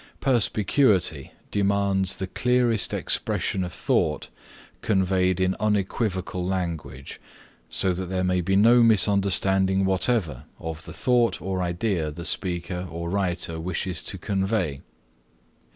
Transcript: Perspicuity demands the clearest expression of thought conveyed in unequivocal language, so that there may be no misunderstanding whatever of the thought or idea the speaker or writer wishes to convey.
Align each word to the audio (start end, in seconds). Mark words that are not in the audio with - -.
Perspicuity 0.19 1.31
demands 1.51 2.15
the 2.15 2.25
clearest 2.25 2.91
expression 2.91 3.63
of 3.63 3.71
thought 3.71 4.29
conveyed 4.81 5.39
in 5.39 5.55
unequivocal 5.59 6.43
language, 6.43 7.21
so 7.69 7.93
that 7.93 8.07
there 8.07 8.23
may 8.23 8.41
be 8.41 8.55
no 8.55 8.81
misunderstanding 8.81 9.85
whatever 9.85 10.45
of 10.59 10.85
the 10.85 10.93
thought 10.93 11.39
or 11.39 11.61
idea 11.61 12.09
the 12.09 12.25
speaker 12.25 12.87
or 12.89 13.11
writer 13.11 13.59
wishes 13.59 14.01
to 14.01 14.17
convey. 14.17 14.81